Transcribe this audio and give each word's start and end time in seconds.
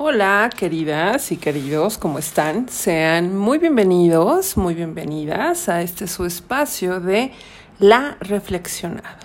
Hola, 0.00 0.48
queridas 0.56 1.32
y 1.32 1.38
queridos, 1.38 1.98
¿cómo 1.98 2.20
están? 2.20 2.68
Sean 2.68 3.36
muy 3.36 3.58
bienvenidos, 3.58 4.56
muy 4.56 4.74
bienvenidas 4.74 5.68
a 5.68 5.82
este 5.82 6.06
su 6.06 6.24
espacio 6.24 7.00
de 7.00 7.32
La 7.80 8.16
Reflexionada. 8.20 9.18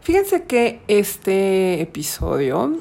Fíjense 0.00 0.44
que 0.44 0.80
este 0.88 1.82
episodio 1.82 2.78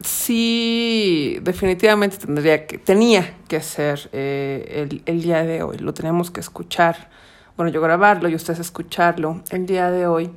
sí 0.00 1.38
definitivamente 1.42 2.16
tendría 2.18 2.64
que, 2.68 2.78
tenía 2.78 3.34
que 3.48 3.60
ser 3.60 4.08
eh, 4.12 4.86
el, 4.88 5.02
el 5.04 5.20
día 5.20 5.42
de 5.42 5.64
hoy. 5.64 5.78
Lo 5.78 5.94
tenemos 5.94 6.30
que 6.30 6.38
escuchar, 6.38 7.10
bueno, 7.56 7.72
yo 7.72 7.80
grabarlo 7.80 8.28
y 8.28 8.36
ustedes 8.36 8.60
escucharlo 8.60 9.42
el 9.50 9.66
día 9.66 9.90
de 9.90 10.06
hoy. 10.06 10.30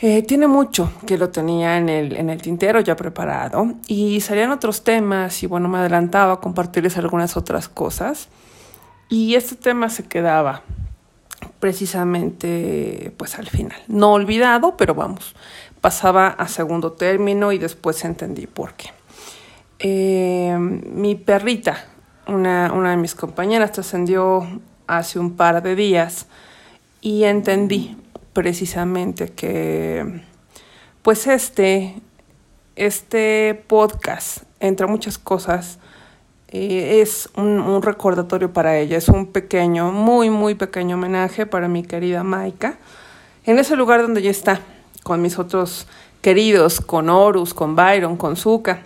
Eh, 0.00 0.22
tiene 0.22 0.46
mucho 0.46 0.92
que 1.06 1.16
lo 1.16 1.30
tenía 1.30 1.78
en 1.78 1.88
el, 1.88 2.16
en 2.16 2.28
el 2.28 2.42
tintero 2.42 2.80
ya 2.80 2.96
preparado 2.96 3.72
y 3.86 4.20
salían 4.20 4.50
otros 4.50 4.84
temas 4.84 5.42
y 5.42 5.46
bueno, 5.46 5.68
me 5.68 5.78
adelantaba 5.78 6.34
a 6.34 6.40
compartirles 6.40 6.98
algunas 6.98 7.36
otras 7.38 7.70
cosas 7.70 8.28
y 9.08 9.36
este 9.36 9.56
tema 9.56 9.88
se 9.88 10.04
quedaba 10.04 10.62
precisamente 11.60 13.12
pues 13.16 13.38
al 13.38 13.48
final. 13.48 13.78
No 13.88 14.12
olvidado, 14.12 14.76
pero 14.76 14.94
vamos, 14.94 15.34
pasaba 15.80 16.28
a 16.28 16.46
segundo 16.48 16.92
término 16.92 17.52
y 17.52 17.58
después 17.58 18.04
entendí 18.04 18.46
por 18.46 18.74
qué. 18.74 18.90
Eh, 19.78 20.56
mi 20.58 21.14
perrita, 21.14 21.86
una, 22.26 22.70
una 22.72 22.90
de 22.90 22.96
mis 22.98 23.14
compañeras, 23.14 23.72
trascendió 23.72 24.46
hace 24.86 25.18
un 25.18 25.36
par 25.36 25.62
de 25.62 25.74
días 25.74 26.26
y 27.00 27.24
entendí 27.24 27.96
precisamente 28.36 29.30
que 29.30 30.20
pues 31.00 31.26
este, 31.26 31.94
este 32.76 33.64
podcast, 33.66 34.42
entre 34.60 34.86
muchas 34.86 35.16
cosas, 35.16 35.78
eh, 36.48 37.00
es 37.00 37.30
un, 37.34 37.80
recordatorio 37.80 38.52
para 38.52 38.76
ella, 38.76 38.98
es 38.98 39.08
un 39.08 39.28
pequeño, 39.28 39.90
muy, 39.90 40.28
muy 40.28 40.54
pequeño 40.54 40.96
homenaje 40.96 41.46
para 41.46 41.66
mi 41.66 41.82
querida 41.82 42.24
Maika, 42.24 42.76
en 43.46 43.58
ese 43.58 43.74
lugar 43.74 44.02
donde 44.02 44.20
ella 44.20 44.32
está, 44.32 44.60
con 45.02 45.22
mis 45.22 45.38
otros 45.38 45.86
queridos, 46.20 46.82
con 46.82 47.08
Horus, 47.08 47.54
con 47.54 47.74
Byron, 47.74 48.18
con 48.18 48.36
Zuka. 48.36 48.82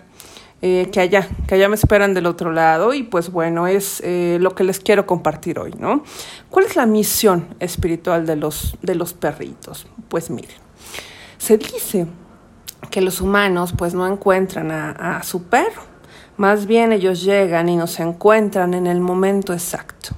Eh, 0.63 0.89
que 0.91 0.99
allá, 0.99 1.27
que 1.47 1.55
allá 1.55 1.67
me 1.69 1.73
esperan 1.73 2.13
del 2.13 2.27
otro 2.27 2.51
lado 2.51 2.93
y 2.93 3.01
pues 3.01 3.31
bueno, 3.31 3.65
es 3.65 3.99
eh, 4.05 4.37
lo 4.39 4.53
que 4.53 4.63
les 4.63 4.79
quiero 4.79 5.07
compartir 5.07 5.57
hoy, 5.57 5.73
¿no? 5.79 6.03
¿Cuál 6.51 6.65
es 6.65 6.75
la 6.75 6.85
misión 6.85 7.55
espiritual 7.59 8.27
de 8.27 8.35
los, 8.35 8.77
de 8.83 8.93
los 8.93 9.13
perritos? 9.13 9.87
Pues 10.07 10.29
miren, 10.29 10.57
se 11.39 11.57
dice 11.57 12.05
que 12.91 13.01
los 13.01 13.21
humanos 13.21 13.73
pues 13.75 13.95
no 13.95 14.05
encuentran 14.05 14.69
a, 14.69 14.91
a 14.91 15.23
su 15.23 15.45
perro, 15.45 15.81
más 16.37 16.67
bien 16.67 16.93
ellos 16.93 17.23
llegan 17.23 17.67
y 17.67 17.75
nos 17.75 17.99
encuentran 17.99 18.75
en 18.75 18.85
el 18.85 18.99
momento 18.99 19.53
exacto. 19.53 20.15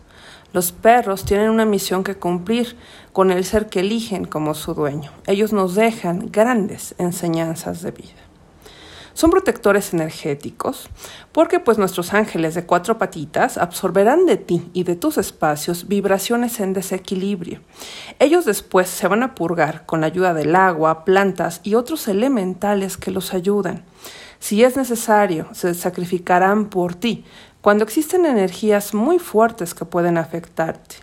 Los 0.52 0.74
perros 0.74 1.24
tienen 1.24 1.52
una 1.52 1.66
misión 1.66 2.04
que 2.04 2.16
cumplir 2.16 2.76
con 3.14 3.32
el 3.32 3.46
ser 3.46 3.68
que 3.68 3.80
eligen 3.80 4.26
como 4.26 4.56
su 4.56 4.74
dueño. 4.74 5.10
Ellos 5.26 5.54
nos 5.54 5.76
dejan 5.76 6.32
grandes 6.32 6.96
enseñanzas 6.98 7.82
de 7.82 7.92
vida. 7.92 8.23
Son 9.14 9.30
protectores 9.30 9.94
energéticos 9.94 10.90
porque 11.32 11.60
pues 11.60 11.78
nuestros 11.78 12.14
ángeles 12.14 12.56
de 12.56 12.66
cuatro 12.66 12.98
patitas 12.98 13.58
absorberán 13.58 14.26
de 14.26 14.38
ti 14.38 14.70
y 14.74 14.84
de 14.84 14.96
tus 14.96 15.18
espacios 15.18 15.88
vibraciones 15.88 16.60
en 16.60 16.74
desequilibrio. 16.74 17.62
Ellos 18.20 18.46
después 18.46 18.90
se 18.90 19.08
van 19.08 19.22
a 19.22 19.36
purgar 19.36 19.86
con 19.86 20.02
la 20.02 20.08
ayuda 20.08 20.34
del 20.34 20.56
agua, 20.56 21.06
plantas 21.06 21.62
y 21.64 21.76
otros 21.76 22.08
elementales 22.08 22.98
que 22.98 23.12
los 23.12 23.34
ayudan. 23.34 23.84
Si 24.40 24.64
es 24.64 24.76
necesario, 24.76 25.48
se 25.54 25.74
sacrificarán 25.74 26.66
por 26.70 26.96
ti 26.96 27.24
cuando 27.62 27.86
existen 27.86 28.26
energías 28.26 28.94
muy 28.94 29.20
fuertes 29.20 29.74
que 29.74 29.86
pueden 29.86 30.18
afectarte. 30.18 30.98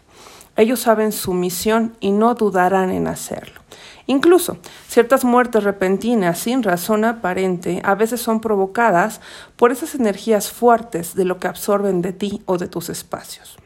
Ellos 0.56 0.80
saben 0.80 1.12
su 1.12 1.32
misión 1.32 1.96
y 2.00 2.10
no 2.10 2.34
dudarán 2.34 2.90
en 2.90 3.06
hacerlo. 3.06 3.60
Incluso 4.06 4.58
ciertas 4.88 5.24
muertes 5.24 5.62
repentinas 5.62 6.38
sin 6.38 6.62
razón 6.62 7.04
aparente 7.04 7.80
a 7.84 7.94
veces 7.94 8.20
son 8.20 8.40
provocadas 8.40 9.20
por 9.56 9.70
esas 9.70 9.94
energías 9.94 10.50
fuertes 10.50 11.14
de 11.14 11.24
lo 11.24 11.38
que 11.38 11.48
absorben 11.48 12.02
de 12.02 12.12
ti 12.12 12.42
o 12.46 12.58
de 12.58 12.66
tus 12.66 12.88
espacios. 12.88 13.56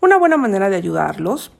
Una 0.00 0.16
buena 0.16 0.38
manera 0.38 0.70
de 0.70 0.76
ayudarlos 0.76 1.52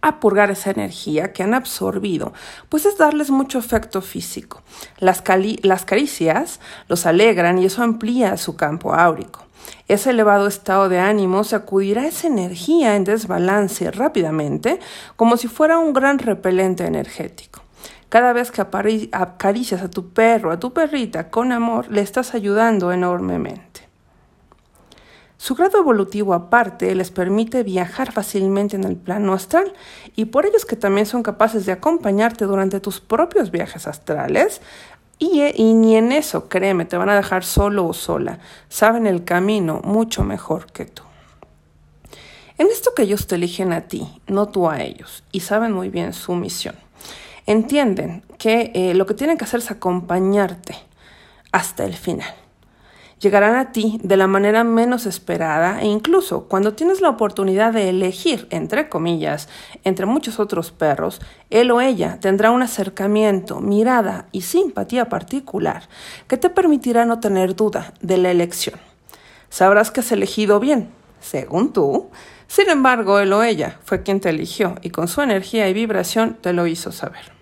a 0.00 0.20
purgar 0.20 0.50
esa 0.50 0.70
energía 0.70 1.32
que 1.32 1.42
han 1.42 1.54
absorbido, 1.54 2.32
pues 2.68 2.86
es 2.86 2.96
darles 2.96 3.30
mucho 3.30 3.58
efecto 3.58 4.00
físico. 4.00 4.62
Las, 4.98 5.22
las 5.62 5.84
caricias 5.84 6.60
los 6.88 7.04
alegran 7.04 7.58
y 7.58 7.66
eso 7.66 7.82
amplía 7.82 8.36
su 8.36 8.56
campo 8.56 8.94
áurico. 8.94 9.47
Ese 9.88 10.10
elevado 10.10 10.46
estado 10.46 10.88
de 10.88 10.98
ánimo 10.98 11.44
sacudirá 11.44 12.06
esa 12.06 12.26
energía 12.26 12.96
en 12.96 13.04
desbalance 13.04 13.90
rápidamente, 13.90 14.80
como 15.16 15.36
si 15.36 15.48
fuera 15.48 15.78
un 15.78 15.92
gran 15.92 16.18
repelente 16.18 16.84
energético. 16.84 17.62
Cada 18.08 18.32
vez 18.32 18.50
que 18.50 18.62
acaricias 18.62 19.82
a 19.82 19.90
tu 19.90 20.10
perro, 20.10 20.50
a 20.50 20.58
tu 20.58 20.72
perrita 20.72 21.30
con 21.30 21.52
amor, 21.52 21.90
le 21.90 22.00
estás 22.00 22.34
ayudando 22.34 22.90
enormemente. 22.90 23.68
Su 25.40 25.54
grado 25.54 25.78
evolutivo 25.78 26.34
aparte 26.34 26.92
les 26.96 27.12
permite 27.12 27.62
viajar 27.62 28.10
fácilmente 28.10 28.74
en 28.74 28.82
el 28.82 28.96
plano 28.96 29.32
astral 29.34 29.72
y 30.16 30.24
por 30.24 30.46
ello 30.46 30.56
es 30.56 30.64
que 30.64 30.74
también 30.74 31.06
son 31.06 31.22
capaces 31.22 31.64
de 31.64 31.70
acompañarte 31.70 32.44
durante 32.44 32.80
tus 32.80 33.00
propios 33.00 33.52
viajes 33.52 33.86
astrales, 33.86 34.60
y, 35.18 35.42
y, 35.54 35.74
ni 35.74 35.96
en 35.96 36.12
eso, 36.12 36.48
créeme, 36.48 36.84
te 36.84 36.96
van 36.96 37.08
a 37.08 37.16
dejar 37.16 37.44
solo 37.44 37.86
o 37.86 37.92
sola. 37.92 38.38
Saben 38.68 39.06
el 39.06 39.24
camino 39.24 39.80
mucho 39.84 40.22
mejor 40.22 40.70
que 40.72 40.84
tú. 40.84 41.02
En 42.56 42.68
esto 42.68 42.92
que 42.94 43.02
ellos 43.02 43.26
te 43.26 43.36
eligen 43.36 43.72
a 43.72 43.82
ti, 43.82 44.20
no 44.26 44.46
tú 44.48 44.68
a 44.68 44.80
ellos, 44.82 45.24
y 45.32 45.40
saben 45.40 45.72
muy 45.72 45.90
bien 45.90 46.12
su 46.12 46.34
misión. 46.34 46.74
Entienden 47.46 48.22
que 48.36 48.72
eh, 48.74 48.94
lo 48.94 49.06
que 49.06 49.14
tienen 49.14 49.38
que 49.38 49.44
hacer 49.44 49.60
es 49.60 49.70
acompañarte 49.70 50.76
hasta 51.52 51.84
el 51.84 51.94
final 51.94 52.34
llegarán 53.20 53.56
a 53.56 53.72
ti 53.72 53.98
de 54.02 54.16
la 54.16 54.26
manera 54.26 54.64
menos 54.64 55.06
esperada 55.06 55.80
e 55.80 55.86
incluso 55.86 56.44
cuando 56.44 56.74
tienes 56.74 57.00
la 57.00 57.08
oportunidad 57.08 57.72
de 57.72 57.88
elegir, 57.88 58.46
entre 58.50 58.88
comillas, 58.88 59.48
entre 59.84 60.06
muchos 60.06 60.38
otros 60.38 60.70
perros, 60.70 61.20
él 61.50 61.70
o 61.70 61.80
ella 61.80 62.18
tendrá 62.20 62.50
un 62.50 62.62
acercamiento, 62.62 63.60
mirada 63.60 64.26
y 64.32 64.42
simpatía 64.42 65.08
particular 65.08 65.88
que 66.26 66.36
te 66.36 66.50
permitirá 66.50 67.04
no 67.04 67.20
tener 67.20 67.56
duda 67.56 67.92
de 68.00 68.18
la 68.18 68.30
elección. 68.30 68.78
Sabrás 69.50 69.90
que 69.90 70.00
has 70.00 70.12
elegido 70.12 70.60
bien, 70.60 70.90
según 71.20 71.72
tú. 71.72 72.10
Sin 72.46 72.68
embargo, 72.70 73.18
él 73.18 73.32
o 73.32 73.42
ella 73.42 73.78
fue 73.84 74.02
quien 74.02 74.20
te 74.20 74.30
eligió 74.30 74.76
y 74.82 74.90
con 74.90 75.08
su 75.08 75.22
energía 75.22 75.68
y 75.68 75.74
vibración 75.74 76.36
te 76.40 76.52
lo 76.52 76.66
hizo 76.66 76.92
saber. 76.92 77.32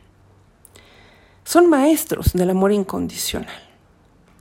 Son 1.44 1.68
maestros 1.68 2.32
del 2.32 2.50
amor 2.50 2.72
incondicional. 2.72 3.62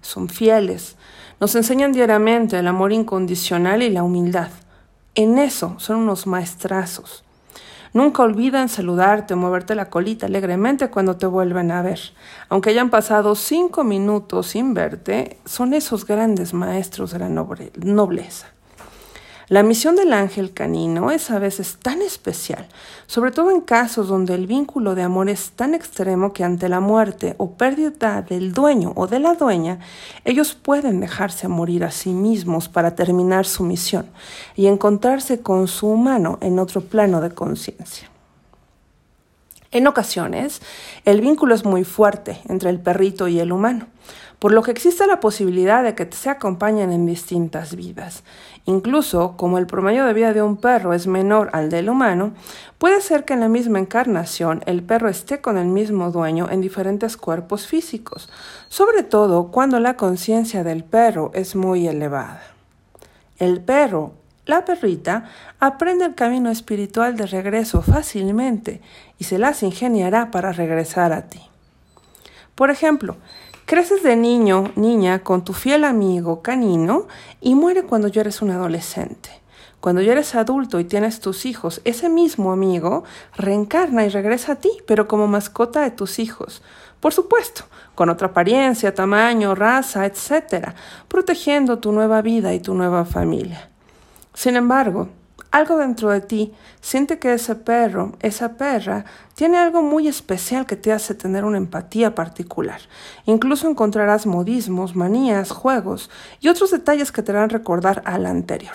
Son 0.02 0.30
fieles, 0.30 0.96
nos 1.40 1.56
enseñan 1.56 1.92
diariamente 1.92 2.58
el 2.58 2.68
amor 2.68 2.92
incondicional 2.92 3.84
y 3.84 3.90
la 3.90 4.04
humildad. 4.04 4.50
En 5.16 5.38
eso 5.38 5.76
son 5.78 5.98
unos 5.98 6.28
maestrazos. 6.28 7.24
Nunca 7.94 8.24
olvidan 8.24 8.68
saludarte 8.68 9.34
o 9.34 9.38
moverte 9.38 9.74
la 9.74 9.90
colita 9.90 10.26
alegremente 10.26 10.90
cuando 10.90 11.16
te 11.16 11.28
vuelven 11.28 11.72
a 11.72 11.82
ver. 11.82 12.00
Aunque 12.50 12.72
hayan 12.72 12.90
pasado 12.90 13.36
cinco 13.36 13.86
minutos 13.86 14.48
sin 14.48 14.74
verte, 14.74 15.40
son 15.46 15.74
esos 15.74 16.06
grandes 16.06 16.54
maestros 16.54 17.12
de 17.12 17.20
la 17.20 17.30
nobleza. 17.30 18.55
La 19.48 19.62
misión 19.62 19.96
del 19.96 20.12
ángel 20.12 20.54
canino 20.54 21.12
es 21.12 21.30
a 21.30 21.38
veces 21.38 21.78
tan 21.80 22.02
especial, 22.02 22.68
sobre 23.06 23.30
todo 23.30 23.52
en 23.52 23.62
casos 23.62 24.08
donde 24.08 24.34
el 24.34 24.48
vínculo 24.48 24.96
de 24.96 25.04
amor 25.04 25.30
es 25.30 25.52
tan 25.52 25.76
extremo 25.76 26.34
que 26.34 26.44
ante 26.44 26.68
la 26.68 26.80
muerte 26.80 27.36
o 27.38 27.52
pérdida 27.52 28.24
del 28.24 28.54
dueño 28.54 28.94
o 28.96 29.06
de 29.06 29.20
la 29.20 29.36
dueña, 29.36 29.80
ellos 30.24 30.56
pueden 30.56 31.00
dejarse 31.00 31.48
morir 31.48 31.84
a 31.84 31.92
sí 31.92 32.10
mismos 32.10 32.70
para 32.70 32.96
terminar 32.96 33.46
su 33.46 33.64
misión 33.64 34.08
y 34.56 34.66
encontrarse 34.66 35.40
con 35.40 35.68
su 35.68 35.90
humano 35.90 36.40
en 36.42 36.58
otro 36.58 36.82
plano 36.82 37.22
de 37.22 37.30
conciencia. 37.30 38.10
En 39.70 39.86
ocasiones, 39.86 40.62
el 41.04 41.22
vínculo 41.22 41.54
es 41.54 41.66
muy 41.66 41.84
fuerte 41.84 42.42
entre 42.48 42.72
el 42.72 42.80
perrito 42.80 43.28
y 43.28 43.40
el 43.40 43.52
humano, 43.52 43.88
por 44.40 44.52
lo 44.52 44.62
que 44.64 44.72
existe 44.72 45.08
la 45.08 45.20
posibilidad 45.20 45.84
de 45.84 45.96
que 45.96 46.08
se 46.12 46.30
acompañen 46.30 46.92
en 46.92 47.06
distintas 47.06 47.76
vidas. 47.76 48.24
Incluso, 48.66 49.36
como 49.38 49.58
el 49.58 49.68
promedio 49.68 50.06
de 50.06 50.14
vida 50.14 50.34
de 50.34 50.42
un 50.42 50.58
perro 50.58 50.94
es 50.94 51.08
menor 51.08 51.50
al 51.54 51.70
del 51.70 51.90
humano, 51.90 52.34
puede 52.78 53.02
ser 53.02 53.26
que 53.26 53.34
en 53.34 53.40
la 53.40 53.48
misma 53.48 53.80
encarnación 53.80 54.62
el 54.66 54.84
perro 54.84 55.10
esté 55.10 55.42
con 55.42 55.58
el 55.58 55.68
mismo 55.68 56.12
dueño 56.12 56.50
en 56.50 56.62
diferentes 56.62 57.18
cuerpos 57.18 57.68
físicos, 57.68 58.30
sobre 58.68 59.04
todo 59.04 59.52
cuando 59.52 59.80
la 59.80 59.98
conciencia 59.98 60.64
del 60.64 60.84
perro 60.84 61.32
es 61.34 61.56
muy 61.56 61.88
elevada. 61.88 62.42
El 63.38 63.62
perro 63.62 64.14
la 64.46 64.64
perrita 64.64 65.26
aprende 65.60 66.06
el 66.06 66.14
camino 66.14 66.52
espiritual 66.52 67.18
de 67.18 67.26
regreso 67.26 67.82
fácilmente 67.82 68.80
y 69.18 69.24
se 69.24 69.40
las 69.40 69.64
ingeniará 69.64 70.30
para 70.30 70.52
regresar 70.52 71.14
a 71.14 71.28
ti. 71.28 71.42
Por 72.54 72.70
ejemplo, 72.70 73.18
Creces 73.66 74.04
de 74.04 74.16
niño, 74.16 74.72
niña, 74.76 75.24
con 75.24 75.44
tu 75.44 75.54
fiel 75.54 75.86
amigo 75.86 76.44
canino 76.44 77.08
y 77.42 77.56
muere 77.56 77.82
cuando 77.82 78.08
ya 78.08 78.22
eres 78.22 78.44
un 78.44 78.52
adolescente. 78.52 79.32
Cuando 79.80 80.04
ya 80.04 80.12
eres 80.12 80.36
adulto 80.36 80.80
y 80.80 80.84
tienes 80.84 81.20
tus 81.20 81.48
hijos, 81.48 81.82
ese 81.84 82.08
mismo 82.08 82.52
amigo 82.52 83.06
reencarna 83.36 84.06
y 84.06 84.10
regresa 84.10 84.52
a 84.52 84.56
ti, 84.58 84.70
pero 84.86 85.08
como 85.08 85.26
mascota 85.26 85.82
de 85.82 85.90
tus 85.90 86.20
hijos. 86.20 86.62
Por 87.00 87.12
supuesto, 87.12 87.64
con 87.96 88.10
otra 88.10 88.28
apariencia, 88.28 88.94
tamaño, 88.94 89.56
raza, 89.56 90.06
etc., 90.06 90.70
protegiendo 91.08 91.80
tu 91.80 91.92
nueva 91.92 92.22
vida 92.22 92.54
y 92.54 92.60
tu 92.60 92.76
nueva 92.76 93.04
familia. 93.04 93.72
Sin 94.36 94.58
embargo, 94.58 95.10
algo 95.56 95.78
dentro 95.78 96.10
de 96.10 96.20
ti 96.20 96.54
siente 96.82 97.18
que 97.18 97.34
ese 97.34 97.56
perro, 97.56 98.18
esa 98.20 98.58
perra, 98.58 99.06
tiene 99.36 99.58
algo 99.58 99.82
muy 99.82 100.10
especial 100.10 100.66
que 100.66 100.76
te 100.76 100.92
hace 100.92 101.16
tener 101.16 101.46
una 101.46 101.58
empatía 101.58 102.14
particular. 102.14 102.82
Incluso 103.26 103.70
encontrarás 103.70 104.26
modismos, 104.26 104.98
manías, 104.98 105.52
juegos 105.52 106.10
y 106.42 106.50
otros 106.50 106.72
detalles 106.72 107.14
que 107.14 107.24
te 107.24 107.32
harán 107.32 107.50
recordar 107.50 108.02
al 108.04 108.26
anterior. 108.26 108.74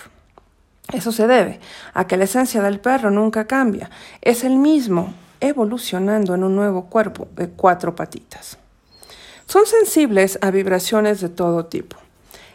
Eso 0.91 1.13
se 1.13 1.27
debe 1.27 1.61
a 1.93 2.07
que 2.07 2.17
la 2.17 2.25
esencia 2.25 2.63
del 2.63 2.81
perro 2.81 3.11
nunca 3.11 3.47
cambia, 3.47 3.91
es 4.23 4.43
el 4.43 4.57
mismo, 4.57 5.13
evolucionando 5.41 6.35
en 6.35 6.45
un 6.45 6.57
nuevo 6.57 6.87
cuerpo 6.87 7.29
de 7.37 7.51
cuatro 7.51 7.95
patitas. 7.95 8.57
Son 9.45 9.67
sensibles 9.67 10.39
a 10.41 10.51
vibraciones 10.51 11.21
de 11.21 11.29
todo 11.29 11.67
tipo. 11.67 11.99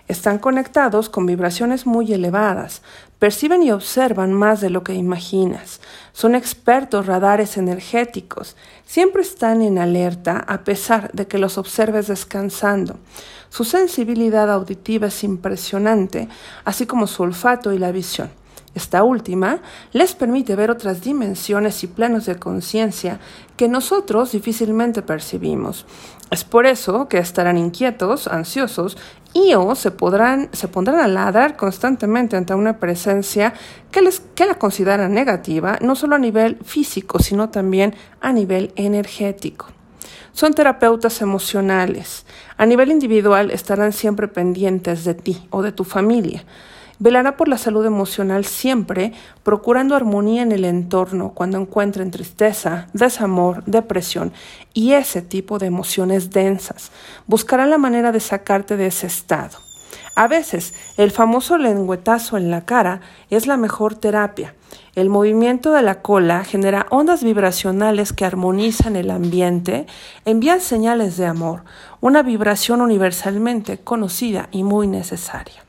Están 0.08 0.38
conectados 0.38 1.10
con 1.10 1.26
vibraciones 1.26 1.88
muy 1.88 2.14
elevadas, 2.14 2.84
perciben 3.18 3.64
y 3.64 3.72
observan 3.72 4.34
más 4.34 4.62
de 4.62 4.70
lo 4.70 4.84
que 4.84 4.94
imaginas, 4.94 5.82
son 6.14 6.36
expertos 6.36 7.08
radares 7.08 7.58
energéticos, 7.58 8.56
siempre 8.86 9.24
están 9.24 9.64
en 9.64 9.80
alerta 9.80 10.46
a 10.48 10.64
pesar 10.64 11.12
de 11.14 11.26
que 11.26 11.40
los 11.40 11.58
observes 11.58 12.08
descansando. 12.08 13.00
Su 13.50 13.64
sensibilidad 13.64 14.52
auditiva 14.52 15.08
es 15.08 15.24
impresionante, 15.24 16.30
así 16.66 16.86
como 16.86 17.08
su 17.08 17.24
olfato 17.24 17.74
y 17.74 17.80
la 17.80 17.92
visión. 17.92 18.30
Esta 18.76 19.04
última 19.04 19.62
les 19.94 20.14
permite 20.14 20.56
ver 20.56 20.70
otras 20.70 21.02
dimensiones 21.02 21.82
y 21.84 21.88
planos 21.88 22.26
de 22.26 22.36
conciencia 22.36 23.22
que 23.56 23.70
nosotros 23.70 24.34
difícilmente 24.34 25.02
percibimos. 25.02 25.86
Es 26.30 26.44
por 26.44 26.66
eso 26.66 27.08
que 27.08 27.18
estarán 27.18 27.58
inquietos, 27.58 28.28
ansiosos 28.28 28.98
y 29.36 29.54
o 29.54 29.76
se, 29.76 29.92
podrán, 29.92 30.48
se 30.54 30.70
pondrán 30.70 31.02
a 31.02 31.10
ladrar 31.10 31.58
constantemente 31.58 32.38
ante 32.38 32.56
una 32.56 32.80
presencia 32.80 33.54
que, 33.92 34.02
les, 34.02 34.22
que 34.34 34.46
la 34.46 34.56
consideran 34.56 35.14
negativa, 35.14 35.78
no 35.82 35.98
solo 35.98 36.16
a 36.16 36.20
nivel 36.20 36.58
físico, 36.64 37.20
sino 37.20 37.50
también 37.50 37.94
a 38.22 38.32
nivel 38.32 38.72
energético. 38.78 39.68
Son 40.32 40.54
terapeutas 40.54 41.22
emocionales. 41.22 42.26
A 42.56 42.66
nivel 42.66 42.92
individual 42.92 43.52
estarán 43.52 43.92
siempre 43.92 44.30
pendientes 44.30 45.04
de 45.04 45.16
ti 45.16 45.46
o 45.50 45.62
de 45.62 45.74
tu 45.74 45.84
familia. 45.84 46.46
Velará 46.98 47.36
por 47.36 47.50
la 47.50 47.58
salud 47.58 47.86
emocional 47.86 48.46
siempre, 48.46 49.12
procurando 49.44 49.96
armonía 49.96 50.42
en 50.42 50.52
el 50.54 50.64
entorno 50.64 51.34
cuando 51.34 51.58
encuentren 51.58 52.10
tristeza, 52.10 52.88
desamor, 52.94 53.64
depresión 53.66 54.32
y 54.74 54.94
ese 54.94 55.22
tipo 55.22 55.60
de 55.60 55.68
emociones 55.68 56.30
densas. 56.30 56.92
Buscará 57.28 57.66
la 57.66 57.78
manera 57.78 58.12
de 58.14 58.22
sacarte 58.22 58.78
de 58.78 58.88
ese 58.88 59.08
estado. 59.08 59.58
A 60.16 60.30
veces, 60.30 60.74
el 60.96 61.12
famoso 61.12 61.58
lengüetazo 61.58 62.38
en 62.38 62.50
la 62.50 62.64
cara 62.64 63.02
es 63.30 63.48
la 63.48 63.58
mejor 63.58 63.96
terapia. 63.96 64.56
El 64.96 65.10
movimiento 65.10 65.74
de 65.74 65.82
la 65.82 66.02
cola 66.02 66.46
genera 66.46 66.88
ondas 66.90 67.22
vibracionales 67.22 68.14
que 68.14 68.24
armonizan 68.24 68.96
el 68.96 69.12
ambiente, 69.12 69.88
envían 70.24 70.62
señales 70.62 71.18
de 71.18 71.26
amor, 71.26 71.64
una 72.00 72.24
vibración 72.24 72.80
universalmente 72.80 73.80
conocida 73.80 74.48
y 74.52 74.64
muy 74.64 74.88
necesaria. 74.88 75.65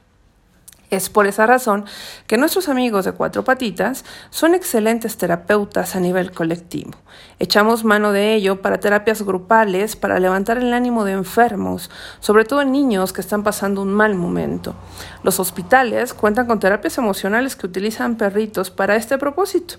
Es 0.89 1.11
por 1.11 1.27
esa 1.27 1.47
razón 1.47 1.85
que 2.29 2.39
nuestros 2.39 2.69
amigos 2.69 3.05
de 3.05 3.13
cuatro 3.13 3.43
patitas 3.43 4.05
son 4.31 4.55
excelentes 4.55 5.17
terapeutas 5.17 5.97
a 5.97 6.01
nivel 6.01 6.31
colectivo. 6.31 6.93
Echamos 7.41 7.83
mano 7.83 8.13
de 8.13 8.35
ello 8.35 8.63
para 8.63 8.79
terapias 8.79 9.23
grupales, 9.23 9.97
para 9.97 10.21
levantar 10.21 10.59
el 10.59 10.73
ánimo 10.73 11.05
de 11.05 11.13
enfermos, 11.13 11.91
sobre 12.21 12.45
todo 12.45 12.63
en 12.63 12.71
niños 12.71 13.13
que 13.13 13.21
están 13.21 13.43
pasando 13.43 13.83
un 13.83 13.93
mal 13.93 14.15
momento. 14.15 14.77
Los 15.25 15.41
hospitales 15.41 16.15
cuentan 16.15 16.47
con 16.47 16.61
terapias 16.61 16.99
emocionales 16.99 17.57
que 17.57 17.67
utilizan 17.67 18.17
perritos 18.17 18.71
para 18.71 18.95
este 18.95 19.19
propósito. 19.19 19.75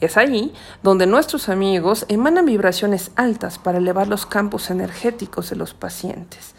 Es 0.00 0.16
ahí 0.16 0.54
donde 0.84 1.06
nuestros 1.06 1.48
amigos 1.48 2.06
emanan 2.08 2.46
vibraciones 2.46 3.10
altas 3.16 3.58
para 3.58 3.78
elevar 3.78 4.06
los 4.06 4.24
campos 4.24 4.70
energéticos 4.70 5.50
de 5.50 5.56
los 5.56 5.74
pacientes. 5.74 6.53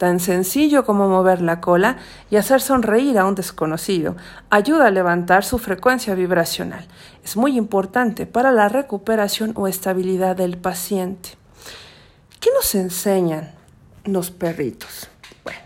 Tan 0.00 0.18
sencillo 0.18 0.86
como 0.86 1.10
mover 1.10 1.42
la 1.42 1.60
cola 1.60 1.98
y 2.30 2.36
hacer 2.36 2.62
sonreír 2.62 3.18
a 3.18 3.26
un 3.26 3.34
desconocido 3.34 4.16
ayuda 4.48 4.86
a 4.86 4.90
levantar 4.90 5.44
su 5.44 5.58
frecuencia 5.58 6.14
vibracional. 6.14 6.88
Es 7.22 7.36
muy 7.36 7.58
importante 7.58 8.24
para 8.24 8.50
la 8.50 8.70
recuperación 8.70 9.52
o 9.56 9.68
estabilidad 9.68 10.36
del 10.36 10.56
paciente. 10.56 11.36
¿Qué 12.40 12.48
nos 12.54 12.74
enseñan 12.74 13.52
los 14.04 14.30
perritos? 14.30 15.10
Bueno, 15.44 15.60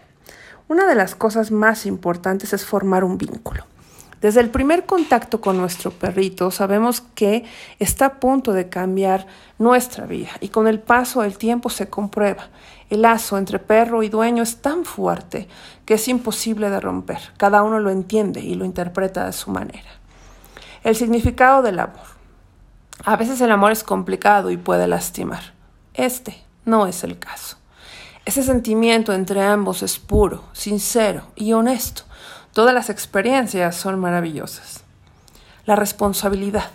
una 0.67 0.89
de 0.89 0.97
las 0.97 1.15
cosas 1.15 1.53
más 1.53 1.87
importantes 1.87 2.53
es 2.53 2.65
formar 2.65 3.05
un 3.05 3.19
vínculo. 3.19 3.65
Desde 4.21 4.41
el 4.41 4.51
primer 4.51 4.85
contacto 4.85 5.41
con 5.41 5.59
nuestro 5.59 5.93
perrito 5.93 6.51
sabemos 6.51 7.03
que 7.15 7.45
está 7.79 8.07
a 8.07 8.15
punto 8.15 8.53
de 8.53 8.69
cambiar 8.69 9.29
nuestra 9.61 10.07
vida 10.07 10.31
y 10.41 10.49
con 10.49 10.67
el 10.67 10.81
paso 10.81 11.23
del 11.23 11.39
tiempo 11.39 11.71
se 11.71 11.89
comprueba. 11.89 12.49
El 12.95 13.03
lazo 13.03 13.39
entre 13.39 13.59
perro 13.59 14.05
y 14.05 14.09
dueño 14.09 14.43
es 14.45 14.63
tan 14.63 14.85
fuerte 14.85 15.49
que 15.85 15.95
es 15.95 16.07
imposible 16.07 16.71
de 16.71 16.79
romper. 16.79 17.19
Cada 17.37 17.65
uno 17.65 17.81
lo 17.81 17.91
entiende 17.91 18.41
y 18.41 18.55
lo 18.55 18.65
interpreta 18.65 19.27
de 19.27 19.33
su 19.33 19.51
manera. 19.51 19.91
El 20.85 20.95
significado 20.95 21.63
del 21.63 21.81
amor. 21.81 22.07
A 23.05 23.17
veces 23.17 23.41
el 23.41 23.51
amor 23.51 23.73
es 23.73 23.83
complicado 23.83 24.51
y 24.51 24.57
puede 24.57 24.87
lastimar. 24.87 25.55
Este 25.93 26.41
no 26.65 26.87
es 26.87 27.03
el 27.03 27.19
caso. 27.19 27.57
Ese 28.25 28.45
sentimiento 28.45 29.13
entre 29.13 29.43
ambos 29.43 29.83
es 29.83 29.99
puro, 29.99 30.45
sincero 30.53 31.25
y 31.35 31.53
honesto 31.53 32.05
Todas 32.53 32.73
las 32.73 32.89
experiencias 32.89 33.75
son 33.75 33.99
maravillosas. 33.99 34.85
La 35.67 35.75
responsabilidad. 35.75 36.71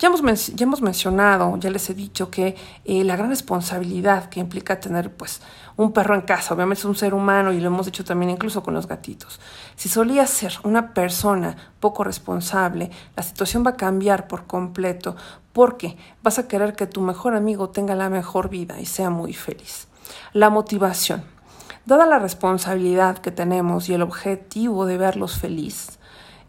Ya 0.00 0.08
hemos, 0.08 0.46
ya 0.46 0.64
hemos 0.64 0.80
mencionado, 0.80 1.54
ya 1.58 1.68
les 1.68 1.90
he 1.90 1.94
dicho 1.94 2.30
que 2.30 2.56
eh, 2.86 3.04
la 3.04 3.16
gran 3.16 3.28
responsabilidad 3.28 4.30
que 4.30 4.40
implica 4.40 4.80
tener 4.80 5.14
pues 5.14 5.42
un 5.76 5.92
perro 5.92 6.14
en 6.14 6.22
casa, 6.22 6.54
obviamente 6.54 6.80
es 6.80 6.86
un 6.86 6.96
ser 6.96 7.12
humano 7.12 7.52
y 7.52 7.60
lo 7.60 7.66
hemos 7.66 7.84
dicho 7.84 8.02
también 8.02 8.30
incluso 8.30 8.62
con 8.62 8.72
los 8.72 8.86
gatitos. 8.86 9.40
Si 9.76 9.90
solías 9.90 10.30
ser 10.30 10.54
una 10.62 10.94
persona 10.94 11.54
poco 11.80 12.02
responsable, 12.02 12.90
la 13.14 13.22
situación 13.22 13.62
va 13.62 13.72
a 13.72 13.76
cambiar 13.76 14.26
por 14.26 14.46
completo 14.46 15.16
porque 15.52 15.98
vas 16.22 16.38
a 16.38 16.48
querer 16.48 16.74
que 16.74 16.86
tu 16.86 17.02
mejor 17.02 17.34
amigo 17.34 17.68
tenga 17.68 17.94
la 17.94 18.08
mejor 18.08 18.48
vida 18.48 18.80
y 18.80 18.86
sea 18.86 19.10
muy 19.10 19.34
feliz. 19.34 19.86
La 20.32 20.48
motivación. 20.48 21.24
Dada 21.84 22.06
la 22.06 22.18
responsabilidad 22.18 23.18
que 23.18 23.32
tenemos 23.32 23.90
y 23.90 23.94
el 23.94 24.00
objetivo 24.00 24.86
de 24.86 24.96
verlos 24.96 25.38
felices, 25.38 25.99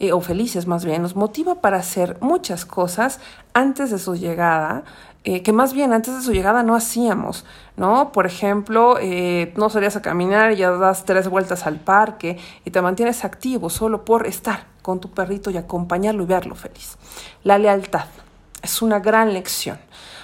eh, 0.01 0.13
o 0.13 0.19
felices 0.19 0.65
más 0.65 0.83
bien, 0.83 1.03
nos 1.03 1.15
motiva 1.15 1.61
para 1.61 1.77
hacer 1.77 2.17
muchas 2.21 2.65
cosas 2.65 3.19
antes 3.53 3.91
de 3.91 3.99
su 3.99 4.15
llegada, 4.15 4.83
eh, 5.23 5.43
que 5.43 5.53
más 5.53 5.73
bien 5.73 5.93
antes 5.93 6.15
de 6.15 6.23
su 6.23 6.33
llegada 6.33 6.63
no 6.63 6.73
hacíamos, 6.73 7.45
¿no? 7.77 8.11
Por 8.11 8.25
ejemplo, 8.25 8.97
eh, 8.99 9.53
no 9.57 9.69
salías 9.69 9.95
a 9.95 10.01
caminar 10.01 10.53
y 10.53 10.55
ya 10.55 10.71
das 10.71 11.05
tres 11.05 11.27
vueltas 11.27 11.67
al 11.67 11.79
parque 11.79 12.39
y 12.65 12.71
te 12.71 12.81
mantienes 12.81 13.23
activo 13.23 13.69
solo 13.69 14.03
por 14.03 14.25
estar 14.25 14.65
con 14.81 14.99
tu 14.99 15.11
perrito 15.11 15.51
y 15.51 15.57
acompañarlo 15.57 16.23
y 16.23 16.25
verlo 16.25 16.55
feliz. 16.55 16.97
La 17.43 17.59
lealtad 17.59 18.05
es 18.63 18.81
una 18.81 19.01
gran 19.01 19.33
lección. 19.33 19.77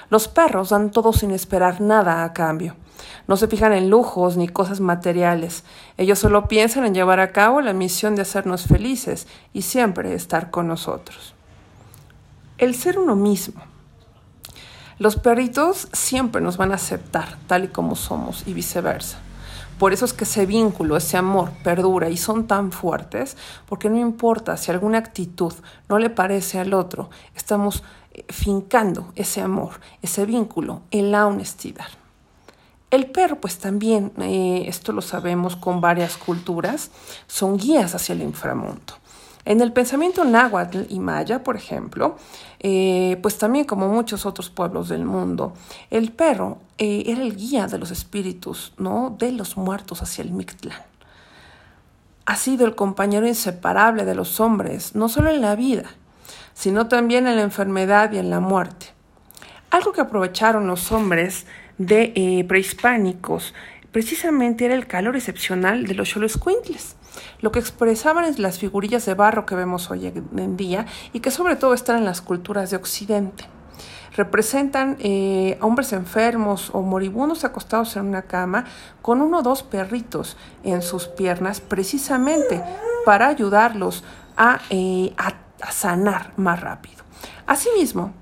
Los 0.10 0.28
perros 0.28 0.70
dan 0.70 0.90
todo 0.90 1.14
sin 1.14 1.30
esperar 1.30 1.82
nada 1.82 2.24
a 2.24 2.34
cambio. 2.34 2.76
No 3.28 3.38
se 3.38 3.48
fijan 3.48 3.74
en 3.74 3.90
lujos 3.90 4.38
ni 4.38 4.48
cosas 4.48 4.80
materiales. 4.80 5.64
Ellos 5.98 6.20
solo 6.20 6.48
piensan 6.48 6.86
en 6.86 6.94
llevar 6.94 7.20
a 7.20 7.32
cabo 7.32 7.62
la 7.62 7.74
misión 7.74 8.16
de 8.16 8.22
hacernos 8.22 8.64
felices 8.64 9.28
y 9.54 9.64
siempre 9.64 10.14
estar 10.14 10.52
con 10.52 10.68
nosotros. 10.68 11.34
El 12.58 12.76
ser 12.76 12.98
uno 13.00 13.16
mismo. 13.16 13.62
Los 15.00 15.16
perritos 15.16 15.90
siempre 15.94 16.42
nos 16.42 16.58
van 16.58 16.72
a 16.72 16.76
aceptar 16.76 17.38
tal 17.46 17.66
y 17.66 17.68
como 17.68 17.96
somos 17.96 18.44
y 18.48 18.54
viceversa. 18.54 19.20
Por 19.78 19.94
eso 19.94 20.06
es 20.06 20.14
que 20.14 20.24
ese 20.24 20.48
vínculo, 20.48 20.98
ese 20.98 21.18
amor 21.18 21.52
perdura 21.64 22.10
y 22.10 22.18
son 22.18 22.48
tan 22.48 22.72
fuertes, 22.72 23.38
porque 23.68 23.90
no 23.90 24.00
importa 24.00 24.58
si 24.58 24.72
alguna 24.72 24.98
actitud 24.98 25.54
no 25.88 26.00
le 26.00 26.10
parece 26.10 26.58
al 26.58 26.74
otro, 26.74 27.12
estamos 27.36 27.84
eh, 28.12 28.26
fincando 28.30 29.12
ese 29.16 29.42
amor, 29.42 29.80
ese 30.02 30.26
vínculo 30.26 30.82
en 30.90 31.12
la 31.12 31.28
honestidad. 31.28 31.86
El 32.90 33.08
perro, 33.08 33.36
pues 33.36 33.58
también, 33.58 34.14
eh, 34.18 34.64
esto 34.68 34.94
lo 34.94 35.02
sabemos 35.02 35.58
con 35.58 35.82
varias 35.82 36.16
culturas, 36.16 36.90
son 37.28 37.58
guías 37.58 37.94
hacia 37.96 38.14
el 38.14 38.22
inframundo. 38.22 38.94
En 39.44 39.62
el 39.62 39.74
pensamiento 39.74 40.24
náhuatl 40.24 40.84
y 40.90 41.00
maya, 41.00 41.44
por 41.44 41.56
ejemplo, 41.56 42.18
eh, 42.60 43.18
pues 43.22 43.38
también 43.38 43.66
como 43.66 43.88
muchos 43.88 44.26
otros 44.26 44.50
pueblos 44.50 44.90
del 44.90 45.06
mundo, 45.06 45.54
el 45.90 46.12
perro 46.12 46.60
eh, 46.78 47.04
era 47.08 47.22
el 47.22 47.36
guía 47.36 47.68
de 47.68 47.78
los 47.78 47.92
espíritus, 47.92 48.74
¿no? 48.78 49.16
De 49.18 49.32
los 49.32 49.58
muertos 49.58 50.02
hacia 50.02 50.24
el 50.24 50.32
Mictlán. 50.32 50.82
Ha 52.26 52.36
sido 52.36 52.66
el 52.66 52.76
compañero 52.76 53.28
inseparable 53.28 54.04
de 54.04 54.16
los 54.16 54.40
hombres, 54.40 54.96
no 54.96 55.08
solo 55.08 55.30
en 55.30 55.42
la 55.42 55.56
vida, 55.56 55.86
sino 56.54 56.88
también 56.88 57.28
en 57.28 57.38
la 57.38 57.42
enfermedad 57.42 58.12
y 58.12 58.18
en 58.18 58.30
la 58.30 58.42
muerte. 58.42 58.88
Algo 59.72 59.94
que 59.94 60.02
aprovecharon 60.02 60.68
los 60.68 60.92
hombres 60.92 61.46
de 61.78 62.14
eh, 62.16 62.46
prehispánicos 62.48 63.54
precisamente 63.92 64.66
era 64.66 64.76
el 64.76 64.88
calor 64.88 65.16
excepcional 65.16 65.86
de 65.88 65.96
los 65.96 66.10
xoloscuintles, 66.10 66.98
lo 67.42 67.52
que 67.52 67.60
expresaban 67.60 68.26
es 68.26 68.40
las 68.40 68.60
figurillas 68.60 69.06
de 69.06 69.14
barro 69.14 69.46
que 69.46 69.56
vemos 69.56 69.90
hoy 69.90 70.08
en 70.08 70.58
día 70.58 70.86
y 71.14 71.20
que 71.20 71.32
sobre 71.32 71.56
todo 71.56 71.74
están 71.74 71.98
en 71.98 72.06
las 72.06 72.22
culturas 72.22 72.70
de 72.70 72.78
Occidente. 72.78 73.46
Representan 74.16 74.98
eh, 75.00 75.58
hombres 75.62 75.94
enfermos 75.94 76.72
o 76.74 76.82
moribundos 76.82 77.44
acostados 77.44 77.96
en 77.98 78.08
una 78.08 78.24
cama 78.24 78.66
con 79.02 79.22
uno 79.22 79.40
o 79.40 79.44
dos 79.44 79.64
perritos 79.64 80.38
en 80.64 80.82
sus 80.82 81.08
piernas 81.08 81.62
precisamente 81.62 82.64
para 83.06 83.28
ayudarlos 83.28 84.04
a, 84.36 84.60
eh, 84.70 85.14
a 85.18 85.72
sanar 85.72 86.34
más 86.36 86.62
rápido. 86.62 87.04
Asimismo, 87.46 88.14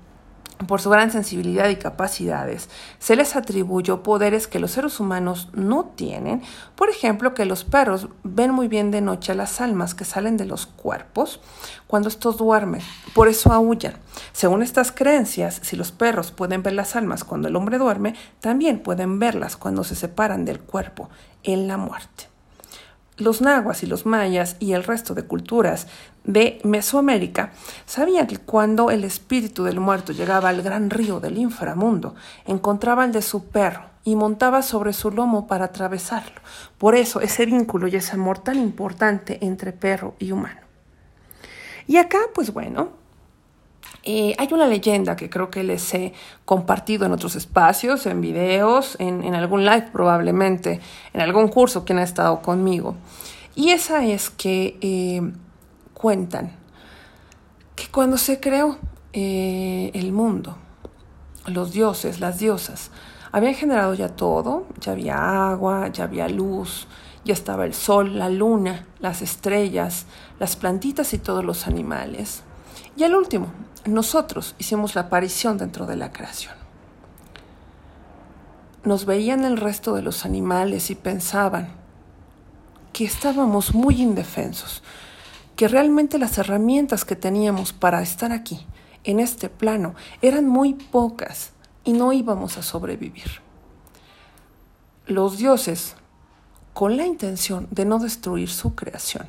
por 0.66 0.80
su 0.80 0.90
gran 0.90 1.10
sensibilidad 1.10 1.68
y 1.68 1.76
capacidades, 1.76 2.68
se 2.98 3.16
les 3.16 3.36
atribuyó 3.36 4.02
poderes 4.02 4.46
que 4.46 4.58
los 4.58 4.70
seres 4.72 5.00
humanos 5.00 5.48
no 5.52 5.84
tienen, 5.84 6.42
por 6.74 6.88
ejemplo, 6.88 7.34
que 7.34 7.44
los 7.44 7.64
perros 7.64 8.08
ven 8.24 8.52
muy 8.52 8.68
bien 8.68 8.90
de 8.90 9.00
noche 9.00 9.34
las 9.34 9.60
almas 9.60 9.94
que 9.94 10.04
salen 10.04 10.36
de 10.36 10.46
los 10.46 10.66
cuerpos 10.66 11.40
cuando 11.86 12.08
estos 12.08 12.38
duermen, 12.38 12.82
por 13.14 13.28
eso 13.28 13.52
aullan. 13.52 13.94
Según 14.32 14.62
estas 14.62 14.92
creencias, 14.92 15.60
si 15.62 15.76
los 15.76 15.92
perros 15.92 16.32
pueden 16.32 16.62
ver 16.62 16.72
las 16.72 16.96
almas 16.96 17.24
cuando 17.24 17.48
el 17.48 17.56
hombre 17.56 17.78
duerme, 17.78 18.14
también 18.40 18.80
pueden 18.80 19.18
verlas 19.18 19.56
cuando 19.56 19.84
se 19.84 19.94
separan 19.94 20.44
del 20.44 20.60
cuerpo 20.60 21.10
en 21.42 21.68
la 21.68 21.76
muerte. 21.76 22.35
Los 23.18 23.40
nahuas 23.40 23.82
y 23.82 23.86
los 23.86 24.04
mayas 24.04 24.56
y 24.60 24.72
el 24.72 24.84
resto 24.84 25.14
de 25.14 25.22
culturas 25.22 25.86
de 26.24 26.60
Mesoamérica 26.64 27.52
sabían 27.86 28.26
que 28.26 28.36
cuando 28.36 28.90
el 28.90 29.04
espíritu 29.04 29.64
del 29.64 29.80
muerto 29.80 30.12
llegaba 30.12 30.50
al 30.50 30.60
gran 30.60 30.90
río 30.90 31.18
del 31.18 31.38
inframundo, 31.38 32.14
encontraba 32.44 33.06
el 33.06 33.12
de 33.12 33.22
su 33.22 33.46
perro 33.46 33.84
y 34.04 34.16
montaba 34.16 34.60
sobre 34.60 34.92
su 34.92 35.10
lomo 35.10 35.46
para 35.46 35.66
atravesarlo. 35.66 36.40
Por 36.76 36.94
eso 36.94 37.20
ese 37.20 37.46
vínculo 37.46 37.88
y 37.88 37.96
ese 37.96 38.14
amor 38.14 38.38
tan 38.38 38.58
importante 38.58 39.38
entre 39.40 39.72
perro 39.72 40.14
y 40.18 40.32
humano. 40.32 40.60
Y 41.86 41.96
acá, 41.96 42.18
pues 42.34 42.52
bueno, 42.52 42.90
eh, 44.08 44.36
hay 44.38 44.48
una 44.52 44.68
leyenda 44.68 45.16
que 45.16 45.28
creo 45.28 45.50
que 45.50 45.64
les 45.64 45.92
he 45.92 46.12
compartido 46.44 47.06
en 47.06 47.12
otros 47.12 47.34
espacios, 47.34 48.06
en 48.06 48.20
videos, 48.20 48.94
en, 49.00 49.34
algún 49.34 49.64
live 49.64 49.88
probablemente, 49.92 50.80
en 51.12 51.20
algún 51.20 51.48
curso 51.48 51.84
quien 51.84 51.98
ha 51.98 52.04
estado 52.04 52.40
conmigo. 52.40 52.94
Y 53.56 53.70
esa 53.70 54.04
es 54.06 54.30
que 54.30 54.78
eh, 54.80 55.22
cuentan 55.92 56.52
que 57.74 57.88
cuando 57.88 58.16
se 58.16 58.38
creó 58.38 58.78
eh, 59.12 59.90
el 59.92 60.12
mundo, 60.12 60.56
los 61.46 61.72
dioses, 61.72 62.20
las 62.20 62.38
diosas, 62.38 62.92
habían 63.32 63.54
generado 63.54 63.94
ya 63.94 64.10
todo, 64.10 64.68
ya 64.78 64.92
había 64.92 65.50
agua, 65.50 65.88
ya 65.88 66.04
había 66.04 66.28
luz, 66.28 66.86
ya 67.24 67.34
estaba 67.34 67.64
el 67.64 67.74
sol, 67.74 68.16
la 68.20 68.28
luna, 68.28 68.86
las 69.00 69.20
estrellas, 69.20 70.06
las 70.38 70.54
plantitas 70.54 71.12
y 71.12 71.18
todos 71.18 71.44
los 71.44 71.66
animales. 71.66 72.44
Y 72.96 73.02
al 73.02 73.16
último, 73.16 73.48
nosotros 73.88 74.54
hicimos 74.58 74.94
la 74.94 75.02
aparición 75.02 75.58
dentro 75.58 75.86
de 75.86 75.96
la 75.96 76.12
creación. 76.12 76.54
Nos 78.84 79.04
veían 79.04 79.44
el 79.44 79.56
resto 79.56 79.94
de 79.94 80.02
los 80.02 80.24
animales 80.24 80.90
y 80.90 80.94
pensaban 80.94 81.70
que 82.92 83.04
estábamos 83.04 83.74
muy 83.74 84.00
indefensos, 84.00 84.82
que 85.56 85.68
realmente 85.68 86.18
las 86.18 86.38
herramientas 86.38 87.04
que 87.04 87.16
teníamos 87.16 87.72
para 87.72 88.02
estar 88.02 88.32
aquí, 88.32 88.66
en 89.04 89.20
este 89.20 89.48
plano, 89.48 89.94
eran 90.22 90.48
muy 90.48 90.74
pocas 90.74 91.50
y 91.84 91.92
no 91.92 92.12
íbamos 92.12 92.58
a 92.58 92.62
sobrevivir. 92.62 93.40
Los 95.06 95.38
dioses, 95.38 95.94
con 96.74 96.96
la 96.96 97.06
intención 97.06 97.68
de 97.70 97.84
no 97.84 97.98
destruir 97.98 98.50
su 98.50 98.74
creación, 98.74 99.26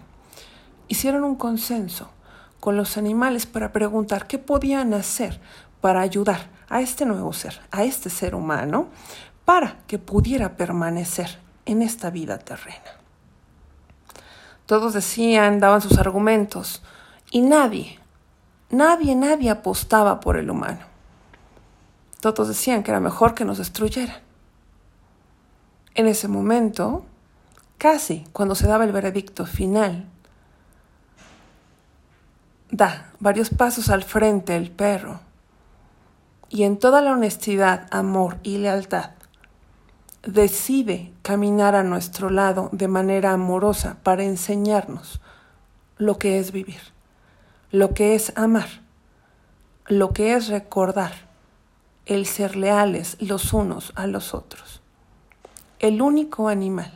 hicieron 0.88 1.24
un 1.24 1.36
consenso 1.36 2.10
con 2.60 2.78
los 2.78 2.98
animales 2.98 3.46
para 3.46 3.72
preguntar 3.72 4.28
qué 4.28 4.38
podían 4.38 4.94
hacer 4.94 5.40
para 5.82 6.02
ayudar 6.02 6.50
a 6.70 6.82
este 6.82 7.06
nuevo 7.06 7.32
ser, 7.34 7.62
a 7.72 7.84
este 7.84 8.10
ser 8.10 8.36
humano, 8.36 8.88
para 9.46 9.78
que 9.88 10.00
pudiera 10.00 10.58
permanecer 10.58 11.40
en 11.66 11.82
esta 11.82 12.10
vida 12.10 12.38
terrena. 12.40 12.98
Todos 14.66 14.94
decían, 14.94 15.60
daban 15.60 15.82
sus 15.82 15.98
argumentos, 15.98 16.84
y 17.32 17.42
nadie, 17.42 18.00
nadie, 18.70 19.16
nadie 19.16 19.50
apostaba 19.50 20.20
por 20.20 20.38
el 20.38 20.50
humano. 20.50 20.82
Todos 22.20 22.48
decían 22.48 22.84
que 22.84 22.92
era 22.92 23.00
mejor 23.00 23.34
que 23.34 23.46
nos 23.46 23.60
destruyeran. 23.60 24.18
En 25.96 26.08
ese 26.08 26.28
momento, 26.28 27.06
casi 27.78 28.26
cuando 28.34 28.56
se 28.56 28.68
daba 28.68 28.84
el 28.84 28.92
veredicto 28.92 29.46
final, 29.46 30.10
Da 32.78 33.12
varios 33.20 33.50
pasos 33.50 33.90
al 33.90 34.04
frente 34.04 34.56
el 34.56 34.70
perro 34.70 35.20
y 36.48 36.62
en 36.62 36.78
toda 36.78 37.02
la 37.02 37.12
honestidad, 37.12 37.88
amor 37.90 38.38
y 38.44 38.60
lealtad 38.60 39.14
decide 40.22 41.12
caminar 41.24 41.74
a 41.74 41.82
nuestro 41.82 42.30
lado 42.30 42.70
de 42.72 42.88
manera 42.88 43.32
amorosa 43.32 43.98
para 44.04 44.26
enseñarnos 44.26 45.20
lo 45.98 46.20
que 46.20 46.38
es 46.38 46.52
vivir, 46.52 46.82
lo 47.72 47.96
que 47.96 48.14
es 48.14 48.32
amar, 48.36 48.70
lo 49.88 50.14
que 50.14 50.36
es 50.36 50.48
recordar, 50.48 51.14
el 52.06 52.28
ser 52.28 52.56
leales 52.56 53.18
los 53.20 53.54
unos 53.54 53.92
a 53.96 54.06
los 54.06 54.36
otros. 54.36 54.84
El 55.80 56.00
único 56.04 56.48
animal 56.48 56.94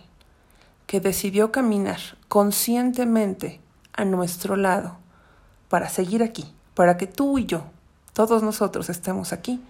que 0.85 1.01
decidió 1.01 1.51
caminar 1.51 2.01
conscientemente 2.27 3.59
a 3.93 4.05
nuestro 4.05 4.55
lado 4.55 5.00
para 5.71 5.87
seguir 5.87 6.21
aquí, 6.21 6.53
para 6.75 6.97
que 6.97 7.07
tú 7.07 7.37
y 7.37 7.45
yo, 7.45 7.63
todos 8.11 8.43
nosotros 8.43 8.89
estemos 8.89 9.31
aquí, 9.31 9.63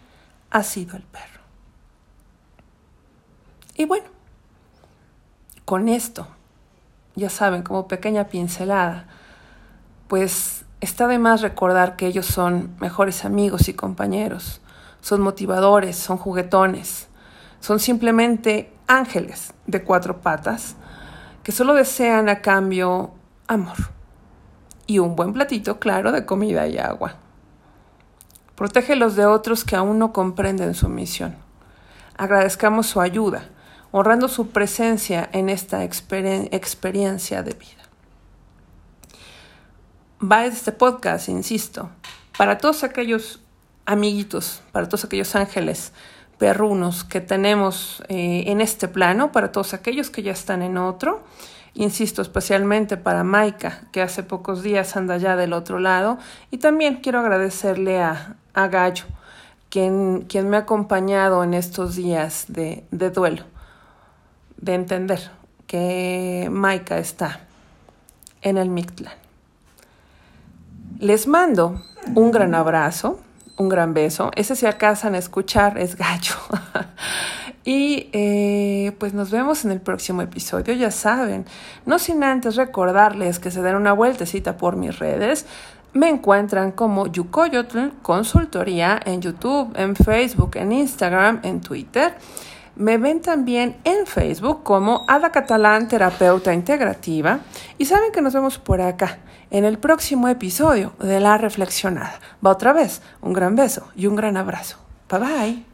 ha 0.49 0.63
sido 0.63 0.97
el 0.97 1.03
perro. 1.03 1.41
Y 3.75 3.85
bueno, 3.85 4.07
con 5.63 5.87
esto, 5.87 6.27
ya 7.15 7.29
saben, 7.29 7.61
como 7.61 7.87
pequeña 7.87 8.29
pincelada, 8.29 9.05
pues 10.07 10.65
está 10.79 11.05
de 11.05 11.19
más 11.19 11.41
recordar 11.41 11.97
que 11.97 12.07
ellos 12.07 12.25
son 12.25 12.75
mejores 12.79 13.23
amigos 13.23 13.69
y 13.69 13.75
compañeros, 13.75 14.59
son 15.01 15.21
motivadores, 15.21 15.97
son 15.97 16.17
juguetones, 16.17 17.09
son 17.59 17.79
simplemente 17.79 18.73
ángeles 18.87 19.53
de 19.67 19.83
cuatro 19.83 20.19
patas 20.21 20.75
que 21.43 21.51
solo 21.51 21.75
desean 21.75 22.27
a 22.27 22.41
cambio 22.41 23.11
amor 23.47 24.00
y 24.91 24.99
un 24.99 25.15
buen 25.15 25.31
platito 25.31 25.79
claro 25.79 26.11
de 26.11 26.25
comida 26.25 26.67
y 26.67 26.77
agua. 26.77 27.15
Protege 28.55 28.97
los 28.97 29.15
de 29.15 29.25
otros 29.25 29.63
que 29.63 29.77
aún 29.77 29.99
no 29.99 30.11
comprenden 30.11 30.73
su 30.73 30.89
misión. 30.89 31.37
Agradezcamos 32.17 32.87
su 32.87 32.99
ayuda, 32.99 33.47
honrando 33.91 34.27
su 34.27 34.49
presencia 34.49 35.29
en 35.31 35.47
esta 35.47 35.85
experiencia 35.85 37.41
de 37.41 37.53
vida. 37.53 37.83
Va 40.21 40.45
este 40.45 40.73
podcast, 40.73 41.29
insisto, 41.29 41.89
para 42.37 42.57
todos 42.57 42.83
aquellos 42.83 43.41
amiguitos, 43.85 44.61
para 44.73 44.89
todos 44.89 45.05
aquellos 45.05 45.35
ángeles 45.35 45.93
perrunos 46.41 47.03
que 47.03 47.21
tenemos 47.21 48.01
eh, 48.09 48.45
en 48.47 48.61
este 48.61 48.87
plano, 48.87 49.31
para 49.31 49.51
todos 49.51 49.75
aquellos 49.75 50.09
que 50.09 50.23
ya 50.23 50.31
están 50.31 50.63
en 50.63 50.75
otro, 50.75 51.21
Insisto, 51.73 52.21
especialmente 52.21 52.97
para 52.97 53.23
Maika, 53.23 53.83
que 53.93 54.01
hace 54.01 54.23
pocos 54.23 54.61
días 54.61 54.97
anda 54.97 55.15
ya 55.17 55.37
del 55.37 55.53
otro 55.53 55.79
lado. 55.79 56.17
Y 56.49 56.57
también 56.57 56.95
quiero 56.95 57.19
agradecerle 57.19 58.01
a, 58.01 58.35
a 58.53 58.67
Gallo, 58.67 59.05
quien, 59.69 60.25
quien, 60.27 60.49
me 60.49 60.57
ha 60.57 60.61
acompañado 60.61 61.45
en 61.45 61.53
estos 61.53 61.95
días 61.95 62.45
de, 62.49 62.83
de 62.91 63.09
duelo, 63.09 63.43
de 64.57 64.73
entender 64.73 65.31
que 65.65 66.49
Maika 66.51 66.97
está 66.97 67.39
en 68.41 68.57
el 68.57 68.69
Mictlán. 68.69 69.13
Les 70.99 71.25
mando 71.25 71.81
un 72.15 72.31
gran 72.31 72.53
abrazo, 72.53 73.21
un 73.61 73.69
gran 73.69 73.93
beso. 73.93 74.31
Ese 74.35 74.55
si 74.55 74.65
alcanzan 74.65 75.15
a 75.15 75.17
escuchar 75.17 75.77
es 75.77 75.95
Gallo. 75.95 76.35
Y 77.63 78.09
eh, 78.11 78.91
pues 78.97 79.13
nos 79.13 79.29
vemos 79.29 79.65
en 79.65 79.71
el 79.71 79.81
próximo 79.81 80.23
episodio, 80.23 80.73
ya 80.73 80.89
saben. 80.89 81.45
No 81.85 81.99
sin 81.99 82.23
antes 82.23 82.55
recordarles 82.55 83.37
que 83.37 83.51
se 83.51 83.61
den 83.61 83.75
una 83.75 83.93
vueltecita 83.93 84.57
por 84.57 84.75
mis 84.77 84.97
redes. 84.97 85.45
Me 85.93 86.09
encuentran 86.09 86.71
como 86.71 87.05
Yukoyotl 87.05 87.89
Consultoría 88.01 88.99
en 89.05 89.21
YouTube, 89.21 89.73
en 89.75 89.95
Facebook, 89.95 90.55
en 90.55 90.71
Instagram, 90.71 91.41
en 91.43 91.61
Twitter. 91.61 92.15
Me 92.77 92.97
ven 92.97 93.21
también 93.21 93.77
en 93.83 94.07
Facebook 94.07 94.63
como 94.63 95.05
Ada 95.07 95.31
Catalán 95.31 95.87
Terapeuta 95.87 96.55
Integrativa 96.55 97.41
y 97.77 97.85
saben 97.85 98.11
que 98.11 98.23
nos 98.23 98.33
vemos 98.33 98.57
por 98.57 98.81
acá 98.81 99.19
en 99.51 99.65
el 99.65 99.77
próximo 99.77 100.27
episodio 100.27 100.93
de 100.99 101.19
La 101.19 101.37
Reflexionada. 101.37 102.19
Va 102.43 102.51
otra 102.51 102.73
vez, 102.73 103.01
un 103.21 103.33
gran 103.33 103.55
beso 103.55 103.87
y 103.95 104.07
un 104.07 104.15
gran 104.15 104.37
abrazo. 104.37 104.77
Bye 105.09 105.19
bye. 105.19 105.70